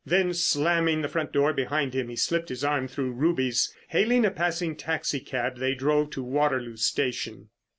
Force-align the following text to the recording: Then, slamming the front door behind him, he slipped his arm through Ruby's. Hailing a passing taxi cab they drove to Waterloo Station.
Then, 0.03 0.33
slamming 0.33 1.03
the 1.03 1.07
front 1.07 1.31
door 1.31 1.53
behind 1.53 1.93
him, 1.93 2.09
he 2.09 2.15
slipped 2.15 2.49
his 2.49 2.63
arm 2.63 2.87
through 2.87 3.11
Ruby's. 3.11 3.71
Hailing 3.89 4.25
a 4.25 4.31
passing 4.31 4.75
taxi 4.75 5.19
cab 5.19 5.57
they 5.59 5.75
drove 5.75 6.09
to 6.09 6.23
Waterloo 6.23 6.77
Station. 6.77 7.49